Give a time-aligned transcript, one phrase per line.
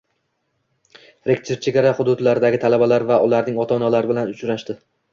[1.33, 4.83] Rektor chegara hududlardagi talabalar va ularning ota-onalari bilan uchrashdi